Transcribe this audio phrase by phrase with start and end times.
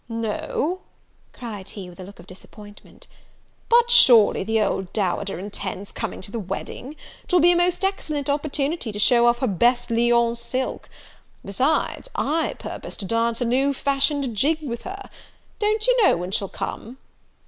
[0.09, 0.79] "No!"
[1.31, 3.05] cried he, with a look of disappointment;
[3.69, 6.95] "but surely the old dowager intends coming to the wedding!
[7.27, 10.89] 'twill be a most excellent opportunity to show off her best Lyons silk.
[11.45, 15.07] Besides, I purpose to dance a new fashioned jig with her.
[15.59, 16.97] Don't you know when she'll come?"